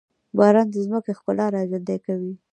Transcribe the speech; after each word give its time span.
باران 0.37 0.67
د 0.71 0.75
ځمکې 0.85 1.11
ښکلا 1.17 1.45
راژوندي 1.55 1.97
کوي. 2.05 2.33